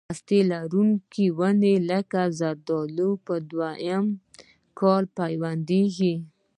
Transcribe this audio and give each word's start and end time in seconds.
هسته 0.09 0.37
لرونکي 0.51 1.25
ونې 1.37 1.75
لکه 1.91 2.21
زردالو 2.39 3.09
په 3.25 3.35
دوه 3.49 3.69
یم 3.87 4.05
کال 4.79 5.03
پیوند 5.17 5.61
کېږي. 5.69 6.15